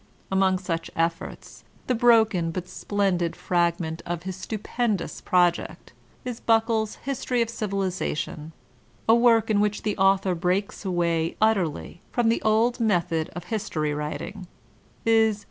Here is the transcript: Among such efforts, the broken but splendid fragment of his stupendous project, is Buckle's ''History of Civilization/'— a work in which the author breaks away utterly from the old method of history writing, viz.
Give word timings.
Among 0.31 0.57
such 0.57 0.89
efforts, 0.95 1.63
the 1.85 1.93
broken 1.93 2.49
but 2.49 2.67
splendid 2.67 3.35
fragment 3.35 4.01
of 4.03 4.23
his 4.23 4.35
stupendous 4.35 5.21
project, 5.23 5.93
is 6.25 6.39
Buckle's 6.39 6.97
''History 7.05 7.39
of 7.43 7.49
Civilization/'— 7.49 8.49
a 9.07 9.13
work 9.13 9.51
in 9.51 9.59
which 9.59 9.83
the 9.83 9.95
author 9.99 10.33
breaks 10.33 10.83
away 10.83 11.37
utterly 11.39 12.01
from 12.11 12.29
the 12.29 12.41
old 12.41 12.79
method 12.79 13.29
of 13.35 13.43
history 13.53 13.93
writing, 13.93 14.47
viz. 15.05 15.39